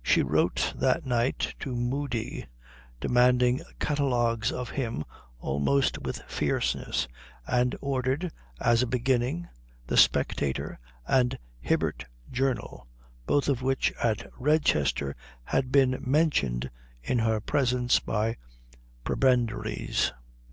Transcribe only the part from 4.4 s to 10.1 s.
of him almost with fierceness, and ordered as a beginning the